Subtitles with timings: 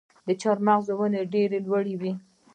[0.27, 2.13] د چهارمغز ونې ډیرې لوړې وي.